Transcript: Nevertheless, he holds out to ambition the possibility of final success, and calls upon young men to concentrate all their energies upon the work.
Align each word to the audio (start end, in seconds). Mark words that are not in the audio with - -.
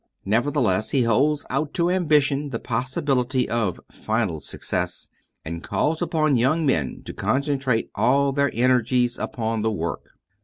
Nevertheless, 0.25 0.89
he 0.89 1.03
holds 1.03 1.45
out 1.51 1.75
to 1.75 1.91
ambition 1.91 2.49
the 2.49 2.57
possibility 2.59 3.47
of 3.47 3.79
final 3.91 4.39
success, 4.39 5.07
and 5.45 5.61
calls 5.61 6.01
upon 6.01 6.37
young 6.37 6.65
men 6.65 7.03
to 7.05 7.13
concentrate 7.13 7.91
all 7.93 8.31
their 8.31 8.49
energies 8.51 9.19
upon 9.19 9.61
the 9.61 9.69
work. 9.69 10.09